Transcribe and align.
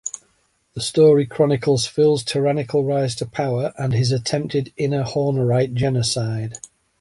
The 0.73 0.81
story 0.81 1.27
chronicles 1.27 1.85
Phil's 1.85 2.23
tyrannical 2.23 2.83
rise 2.83 3.13
to 3.17 3.25
power 3.27 3.71
and 3.77 3.93
his 3.93 4.11
attempted 4.11 4.73
Inner 4.75 5.03
Hornerite 5.03 5.75
genocide. 5.75 6.57